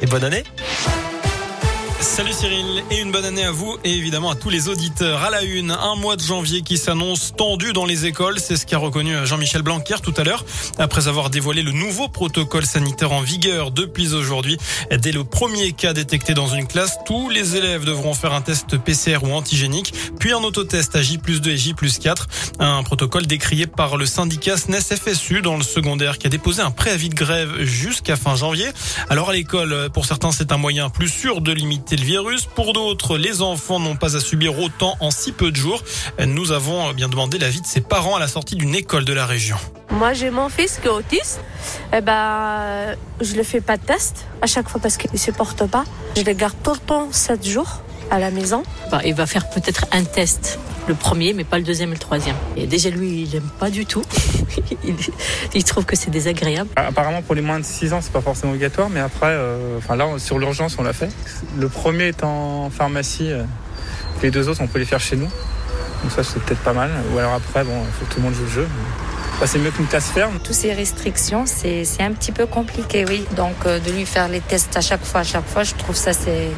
Et 0.00 0.06
bonne 0.06 0.24
année. 0.24 0.42
Salut 2.00 2.32
Cyril 2.32 2.82
et 2.90 2.98
une 2.98 3.12
bonne 3.12 3.26
année 3.26 3.44
à 3.44 3.50
vous 3.50 3.76
et 3.84 3.92
évidemment 3.92 4.30
à 4.30 4.34
tous 4.34 4.48
les 4.48 4.68
auditeurs. 4.68 5.22
À 5.22 5.28
la 5.28 5.42
une, 5.42 5.70
un 5.70 5.96
mois 5.96 6.16
de 6.16 6.22
janvier 6.22 6.62
qui 6.62 6.78
s'annonce 6.78 7.34
tendu 7.36 7.74
dans 7.74 7.84
les 7.84 8.06
écoles, 8.06 8.40
c'est 8.40 8.56
ce 8.56 8.64
qu'a 8.64 8.78
reconnu 8.78 9.14
Jean-Michel 9.26 9.60
Blanquer 9.60 9.96
tout 10.02 10.14
à 10.16 10.24
l'heure 10.24 10.46
après 10.78 11.08
avoir 11.08 11.28
dévoilé 11.28 11.62
le 11.62 11.72
nouveau 11.72 12.08
protocole 12.08 12.64
sanitaire 12.64 13.12
en 13.12 13.20
vigueur 13.20 13.70
depuis 13.70 14.14
aujourd'hui. 14.14 14.56
Dès 14.90 15.12
le 15.12 15.24
premier 15.24 15.72
cas 15.72 15.92
détecté 15.92 16.32
dans 16.32 16.48
une 16.48 16.66
classe, 16.66 16.96
tous 17.04 17.28
les 17.28 17.56
élèves 17.56 17.84
devront 17.84 18.14
faire 18.14 18.32
un 18.32 18.40
test 18.40 18.78
PCR 18.78 19.18
ou 19.22 19.34
antigénique, 19.34 19.92
puis 20.18 20.32
un 20.32 20.38
autotest 20.38 20.96
à 20.96 21.02
J 21.02 21.18
2 21.18 21.50
et 21.50 21.58
J 21.58 21.74
4. 21.74 22.28
Un 22.60 22.82
protocole 22.82 23.26
décrié 23.26 23.66
par 23.66 23.98
le 23.98 24.06
syndicat 24.06 24.56
SNES 24.56 24.96
FSU 24.96 25.42
dans 25.42 25.58
le 25.58 25.62
secondaire 25.62 26.16
qui 26.16 26.26
a 26.26 26.30
déposé 26.30 26.62
un 26.62 26.70
préavis 26.70 27.10
de 27.10 27.14
grève 27.14 27.62
jusqu'à 27.62 28.16
fin 28.16 28.36
janvier. 28.36 28.68
Alors 29.10 29.28
à 29.28 29.32
l'école, 29.34 29.90
pour 29.92 30.06
certains, 30.06 30.32
c'est 30.32 30.50
un 30.50 30.56
moyen 30.56 30.88
plus 30.88 31.08
sûr 31.08 31.42
de 31.42 31.52
limiter 31.52 31.89
le 31.96 32.04
virus. 32.04 32.46
Pour 32.46 32.72
d'autres, 32.72 33.16
les 33.16 33.42
enfants 33.42 33.80
n'ont 33.80 33.96
pas 33.96 34.16
à 34.16 34.20
subir 34.20 34.58
autant 34.58 34.96
en 35.00 35.10
si 35.10 35.32
peu 35.32 35.50
de 35.50 35.56
jours. 35.56 35.82
Nous 36.26 36.52
avons 36.52 36.92
bien 36.92 37.08
demandé 37.08 37.38
l'avis 37.38 37.60
de 37.60 37.66
ses 37.66 37.80
parents 37.80 38.16
à 38.16 38.20
la 38.20 38.28
sortie 38.28 38.56
d'une 38.56 38.74
école 38.74 39.04
de 39.04 39.12
la 39.12 39.26
région. 39.26 39.56
Moi, 39.90 40.12
j'ai 40.12 40.30
mon 40.30 40.48
fils 40.48 40.78
qui 40.80 40.86
est 40.86 40.90
autiste. 40.90 41.40
Eh 41.92 42.00
ben, 42.00 42.96
je 43.20 43.34
ne 43.34 43.42
fais 43.42 43.60
pas 43.60 43.76
de 43.76 43.82
test 43.82 44.26
à 44.40 44.46
chaque 44.46 44.68
fois 44.68 44.80
parce 44.80 44.96
qu'il 44.96 45.10
ne 45.12 45.18
supporte 45.18 45.66
pas. 45.66 45.84
Je 46.16 46.22
le 46.22 46.32
garde 46.32 46.54
tout 46.62 46.72
le 46.72 46.78
temps 46.78 47.08
7 47.10 47.46
jours 47.46 47.82
à 48.10 48.18
la 48.18 48.30
maison. 48.30 48.62
Bah, 48.90 49.00
il 49.04 49.14
va 49.14 49.26
faire 49.26 49.48
peut-être 49.50 49.86
un 49.92 50.04
test, 50.04 50.58
le 50.88 50.94
premier, 50.94 51.32
mais 51.32 51.44
pas 51.44 51.58
le 51.58 51.64
deuxième 51.64 51.90
et 51.90 51.94
le 51.94 51.98
troisième. 51.98 52.36
Et 52.56 52.66
déjà, 52.66 52.90
lui, 52.90 53.22
il 53.22 53.30
n'aime 53.32 53.50
pas 53.58 53.70
du 53.70 53.86
tout. 53.86 54.02
il, 54.84 54.96
il, 55.54 55.64
trouve 55.64 55.84
que 55.84 55.96
c'est 55.96 56.10
désagréable. 56.10 56.70
Apparemment, 56.76 57.22
pour 57.22 57.34
les 57.34 57.42
moins 57.42 57.58
de 57.58 57.64
6 57.64 57.92
ans, 57.92 58.00
c'est 58.02 58.12
pas 58.12 58.20
forcément 58.20 58.52
obligatoire, 58.52 58.90
mais 58.90 59.00
après, 59.00 59.30
euh, 59.30 59.78
enfin 59.78 59.96
là, 59.96 60.06
sur 60.18 60.38
l'urgence, 60.38 60.76
on 60.78 60.82
l'a 60.82 60.92
fait. 60.92 61.10
Le 61.58 61.68
premier 61.68 62.08
est 62.08 62.24
en 62.24 62.70
pharmacie, 62.70 63.30
euh, 63.30 63.44
les 64.22 64.30
deux 64.30 64.48
autres, 64.48 64.60
on 64.62 64.66
peut 64.66 64.78
les 64.78 64.84
faire 64.84 65.00
chez 65.00 65.16
nous. 65.16 65.28
Donc 66.02 66.12
ça, 66.14 66.22
c'est 66.22 66.42
peut-être 66.42 66.62
pas 66.62 66.72
mal. 66.72 66.90
Ou 67.12 67.18
alors 67.18 67.34
après, 67.34 67.64
bon, 67.64 67.82
il 67.84 67.92
faut 67.92 68.06
que 68.06 68.14
tout 68.14 68.20
le 68.20 68.24
monde 68.24 68.34
joue 68.34 68.44
le 68.44 68.50
jeu. 68.50 68.68
Bah, 69.40 69.46
c'est 69.46 69.58
mieux 69.58 69.70
qu'une 69.70 69.86
classe 69.86 70.10
ferme. 70.10 70.38
Toutes 70.44 70.54
ces 70.54 70.74
restrictions, 70.74 71.44
c'est 71.46 71.86
un 72.00 72.12
petit 72.12 72.30
peu 72.30 72.44
compliqué, 72.44 73.06
oui. 73.08 73.24
Donc 73.36 73.54
euh, 73.64 73.78
de 73.78 73.90
lui 73.90 74.04
faire 74.04 74.28
les 74.28 74.40
tests 74.40 74.76
à 74.76 74.82
chaque 74.82 75.02
fois, 75.02 75.20
à 75.20 75.24
chaque 75.24 75.46
fois, 75.46 75.62
je 75.62 75.74
trouve 75.74 75.96
ça 75.96 76.12
c'est 76.12 76.50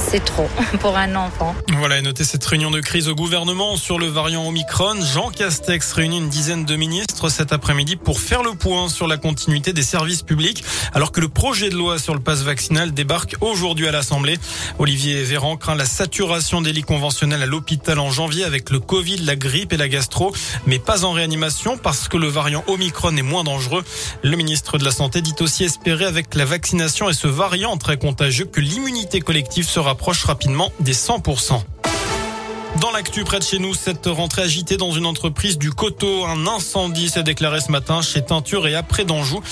c'est 0.00 0.24
trop 0.24 0.48
pour 0.80 0.96
un 0.96 1.14
enfant. 1.14 1.54
Voilà, 1.78 1.98
et 1.98 2.02
notez 2.02 2.24
cette 2.24 2.44
réunion 2.44 2.70
de 2.70 2.80
crise 2.80 3.08
au 3.08 3.14
gouvernement 3.14 3.76
sur 3.76 3.98
le 3.98 4.06
variant 4.06 4.46
Omicron. 4.46 5.00
Jean 5.02 5.30
Castex 5.30 5.92
réunit 5.92 6.18
une 6.18 6.28
dizaine 6.28 6.64
de 6.64 6.76
ministres 6.76 7.28
cet 7.28 7.52
après-midi 7.52 7.96
pour 7.96 8.20
faire 8.20 8.42
le 8.42 8.54
point 8.54 8.88
sur 8.88 9.06
la 9.06 9.16
continuité 9.16 9.72
des 9.72 9.82
services 9.82 10.22
publics, 10.22 10.64
alors 10.92 11.12
que 11.12 11.20
le 11.20 11.28
projet 11.28 11.68
de 11.68 11.76
loi 11.76 11.98
sur 11.98 12.14
le 12.14 12.20
passe 12.20 12.42
vaccinal 12.42 12.92
débarque 12.92 13.36
aujourd'hui 13.40 13.88
à 13.88 13.92
l'Assemblée. 13.92 14.38
Olivier 14.78 15.22
Véran 15.22 15.56
craint 15.56 15.74
la 15.74 15.84
saturation 15.84 16.60
des 16.60 16.72
lits 16.72 16.82
conventionnels 16.82 17.42
à 17.42 17.46
l'hôpital 17.46 17.98
en 17.98 18.10
janvier 18.10 18.44
avec 18.44 18.70
le 18.70 18.80
Covid, 18.80 19.18
la 19.18 19.36
grippe 19.36 19.72
et 19.72 19.76
la 19.76 19.88
gastro, 19.88 20.32
mais 20.66 20.78
pas 20.78 21.04
en 21.04 21.12
réanimation 21.12 21.76
parce 21.76 22.08
que 22.08 22.16
le 22.16 22.28
variant 22.28 22.64
Omicron 22.66 23.16
est 23.16 23.22
moins 23.22 23.44
dangereux. 23.44 23.84
Le 24.22 24.36
ministre 24.36 24.78
de 24.78 24.84
la 24.84 24.90
Santé 24.90 25.20
dit 25.20 25.34
aussi 25.40 25.64
espérer 25.64 26.06
avec 26.06 26.34
la 26.34 26.44
vaccination 26.44 27.08
et 27.10 27.14
ce 27.14 27.26
variant 27.26 27.76
très 27.76 27.98
contagieux 27.98 28.46
que 28.46 28.60
l'immunité 28.60 29.20
collective 29.20 29.68
se 29.68 29.80
rapproche 29.90 30.22
rapidement 30.24 30.70
des 30.78 30.94
100%. 30.94 31.60
Dans 32.78 32.92
l'actu 32.92 33.24
près 33.24 33.38
de 33.40 33.44
chez 33.44 33.58
nous, 33.58 33.74
cette 33.74 34.06
rentrée 34.06 34.42
agitée 34.42 34.76
dans 34.76 34.92
une 34.92 35.04
entreprise 35.04 35.58
du 35.58 35.70
coteau. 35.70 36.24
Un 36.24 36.46
incendie 36.46 37.08
s'est 37.10 37.22
déclaré 37.22 37.60
ce 37.60 37.70
matin 37.70 38.00
chez 38.00 38.24
Teinture 38.24 38.66
et 38.68 38.74
après 38.74 39.04
d'Anjou. 39.04 39.42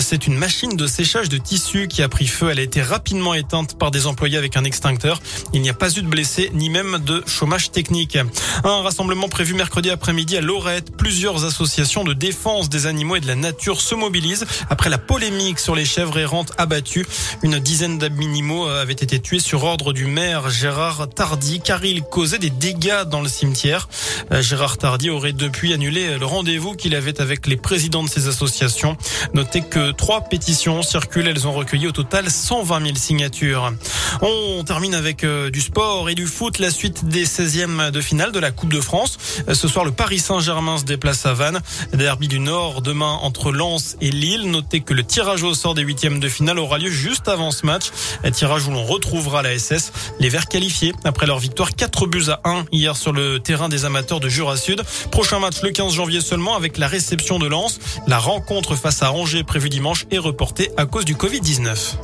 C'est 0.00 0.26
une 0.26 0.36
machine 0.36 0.76
de 0.76 0.86
séchage 0.86 1.28
de 1.28 1.38
tissus 1.38 1.88
qui 1.88 2.02
a 2.02 2.08
pris 2.08 2.26
feu. 2.26 2.48
Elle 2.50 2.60
a 2.60 2.62
été 2.62 2.80
rapidement 2.80 3.34
éteinte 3.34 3.76
par 3.76 3.90
des 3.90 4.06
employés 4.06 4.38
avec 4.38 4.56
un 4.56 4.64
extincteur. 4.64 5.20
Il 5.52 5.60
n'y 5.60 5.68
a 5.68 5.74
pas 5.74 5.90
eu 5.90 6.02
de 6.02 6.06
blessés 6.06 6.50
ni 6.54 6.70
même 6.70 6.98
de 7.04 7.22
chômage 7.26 7.72
technique. 7.72 8.16
Un 8.64 8.82
rassemblement 8.82 9.28
prévu 9.28 9.54
mercredi 9.54 9.90
après-midi 9.90 10.36
à 10.36 10.40
Lorette. 10.40 10.96
Plusieurs 10.96 11.44
associations 11.44 12.04
de 12.04 12.14
défense 12.14 12.68
des 12.68 12.86
animaux 12.86 13.16
et 13.16 13.20
de 13.20 13.26
la 13.26 13.34
nature 13.34 13.80
se 13.80 13.96
mobilisent 13.96 14.46
après 14.70 14.88
la 14.88 14.98
polémique 14.98 15.58
sur 15.58 15.74
les 15.74 15.84
chèvres 15.84 16.18
errantes 16.18 16.52
abattues. 16.58 17.06
Une 17.42 17.58
dizaine 17.58 17.98
d'animaux 17.98 18.66
avaient 18.66 18.92
été 18.92 19.18
tués 19.18 19.40
sur 19.40 19.64
ordre 19.64 19.92
du 19.92 20.06
maire 20.06 20.48
Gérard 20.48 21.08
Tardy 21.10 21.60
car 21.60 21.84
ils 21.84 22.02
causaient 22.02 22.38
des 22.38 22.50
dégâts 22.72 23.04
dans 23.06 23.22
le 23.22 23.28
cimetière. 23.28 23.88
Euh, 24.30 24.42
Gérard 24.42 24.76
Tardy 24.76 25.08
aurait 25.08 25.32
depuis 25.32 25.72
annulé 25.72 26.18
le 26.18 26.26
rendez-vous 26.26 26.74
qu'il 26.74 26.94
avait 26.94 27.18
avec 27.18 27.46
les 27.46 27.56
présidents 27.56 28.02
de 28.02 28.08
ces 28.10 28.28
associations. 28.28 28.96
Notez 29.32 29.62
que 29.62 29.90
trois 29.92 30.20
pétitions 30.20 30.82
circulent. 30.82 31.28
Elles 31.28 31.46
ont 31.46 31.52
recueilli 31.52 31.86
au 31.86 31.92
total 31.92 32.30
120 32.30 32.84
000 32.84 32.96
signatures. 32.96 33.72
On 34.20 34.64
termine 34.64 34.94
avec 34.94 35.24
euh, 35.24 35.48
du 35.48 35.62
sport 35.62 36.10
et 36.10 36.14
du 36.14 36.26
foot. 36.26 36.58
La 36.58 36.70
suite 36.70 37.06
des 37.06 37.24
16e 37.24 37.90
de 37.90 38.00
finale 38.02 38.32
de 38.32 38.38
la 38.38 38.50
Coupe 38.50 38.72
de 38.72 38.82
France. 38.82 39.16
Euh, 39.48 39.54
ce 39.54 39.66
soir, 39.66 39.86
le 39.86 39.92
Paris 39.92 40.18
Saint-Germain 40.18 40.76
se 40.76 40.84
déplace 40.84 41.24
à 41.24 41.32
Vannes. 41.32 41.60
Derby 41.94 42.28
du 42.28 42.40
Nord 42.40 42.82
demain 42.82 43.18
entre 43.22 43.50
Lens 43.50 43.96
et 44.02 44.10
Lille. 44.10 44.50
Notez 44.50 44.80
que 44.80 44.92
le 44.92 45.04
tirage 45.04 45.42
au 45.42 45.54
sort 45.54 45.74
des 45.74 45.82
huitièmes 45.82 46.20
de 46.20 46.28
finale 46.28 46.58
aura 46.58 46.76
lieu 46.76 46.90
juste 46.90 47.28
avant 47.28 47.50
ce 47.50 47.64
match. 47.64 47.84
Un 48.24 48.30
tirage 48.30 48.66
où 48.66 48.72
l'on 48.72 48.84
retrouvera 48.84 49.40
la 49.40 49.58
SS. 49.58 49.90
Les 50.20 50.28
Verts 50.28 50.48
qualifiés 50.48 50.92
après 51.04 51.26
leur 51.26 51.38
victoire 51.38 51.74
4 51.74 52.06
buts 52.06 52.28
à 52.28 52.40
1 52.60 52.66
hier 52.72 52.96
sur 52.96 53.12
le 53.12 53.38
terrain 53.38 53.68
des 53.68 53.84
amateurs 53.84 54.20
de 54.20 54.28
Jura 54.28 54.56
Sud. 54.56 54.82
Prochain 55.10 55.38
match 55.38 55.62
le 55.62 55.70
15 55.70 55.92
janvier 55.92 56.20
seulement 56.20 56.56
avec 56.56 56.78
la 56.78 56.88
réception 56.88 57.38
de 57.38 57.46
Lens. 57.46 57.78
La 58.06 58.18
rencontre 58.18 58.74
face 58.76 59.02
à 59.02 59.12
Angers 59.12 59.44
prévue 59.44 59.68
dimanche 59.68 60.06
est 60.10 60.18
reportée 60.18 60.70
à 60.76 60.86
cause 60.86 61.04
du 61.04 61.14
Covid-19. 61.14 61.96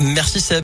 Merci 0.00 0.40
Seb. 0.40 0.58